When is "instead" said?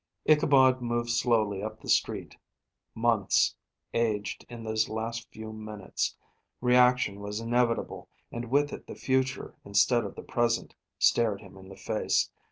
9.63-10.03